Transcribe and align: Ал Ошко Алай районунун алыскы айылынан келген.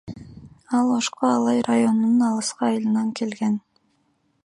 Ал 0.77 0.87
Ошко 0.99 1.27
Алай 1.35 1.61
районунун 1.69 2.27
алыскы 2.31 2.69
айылынан 2.71 3.17
келген. 3.21 3.63